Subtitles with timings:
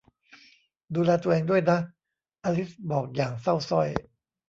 [0.95, 1.79] ดูแลตัวเองด้วยนะ
[2.43, 3.87] อลิซบอกอย่างเศร้าสร้อย